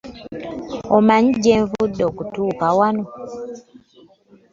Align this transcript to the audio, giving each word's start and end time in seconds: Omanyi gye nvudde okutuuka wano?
Omanyi 0.95 1.31
gye 1.41 1.55
nvudde 1.61 2.03
okutuuka 2.09 2.67
wano? 2.77 3.05